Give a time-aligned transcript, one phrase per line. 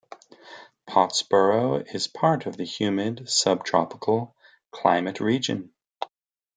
[0.89, 4.35] Pottsboro is part of the humid subtropical
[4.71, 5.73] climate region.